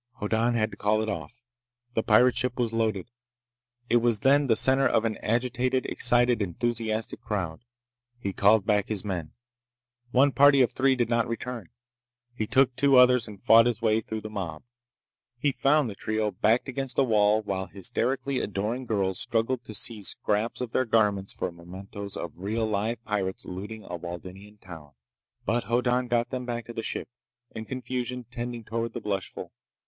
Hoddan 0.19 0.55
had 0.55 0.71
to 0.71 0.77
call 0.77 1.03
it 1.03 1.09
off. 1.09 1.43
The 1.93 2.01
pirate 2.01 2.35
ship 2.35 2.57
was 2.57 2.73
loaded. 2.73 3.11
It 3.87 3.97
was 3.97 4.21
then 4.21 4.47
the 4.47 4.55
center 4.55 4.87
of 4.87 5.05
an 5.05 5.15
agitated, 5.17 5.85
excited, 5.85 6.41
enthusiastic 6.41 7.21
crowd. 7.21 7.59
He 8.17 8.33
called 8.33 8.65
back 8.65 8.87
his 8.87 9.05
men. 9.05 9.33
One 10.09 10.31
party 10.31 10.63
of 10.63 10.71
three 10.71 10.95
did 10.95 11.07
not 11.07 11.27
return. 11.27 11.69
He 12.33 12.47
took 12.47 12.75
two 12.75 12.95
others 12.95 13.27
and 13.27 13.43
fought 13.43 13.67
his 13.67 13.79
way 13.83 14.01
through 14.01 14.21
the 14.21 14.29
mob. 14.31 14.63
He 15.37 15.51
found 15.51 15.87
the 15.87 15.93
trio 15.93 16.31
backed 16.31 16.67
against 16.67 16.97
a 16.97 17.03
wall 17.03 17.43
while 17.43 17.67
hysterically 17.67 18.39
adoring 18.39 18.87
girls 18.87 19.19
struggled 19.19 19.63
to 19.65 19.75
seize 19.75 20.07
scraps 20.07 20.61
of 20.61 20.71
their 20.71 20.85
garments 20.85 21.31
for 21.31 21.51
mementos 21.51 22.17
of 22.17 22.39
real, 22.39 22.65
live 22.67 23.05
pirates 23.05 23.45
looting 23.45 23.83
a 23.83 23.97
Waldenian 23.99 24.57
town! 24.59 24.93
But 25.45 25.65
Hoddan 25.65 26.07
got 26.07 26.31
them 26.31 26.43
back 26.47 26.65
to 26.65 26.73
the 26.73 26.81
ship, 26.81 27.07
in 27.53 27.65
confusion 27.65 28.25
tending 28.31 28.63
toward 28.63 28.93
the 28.93 28.99
blushful. 28.99 29.51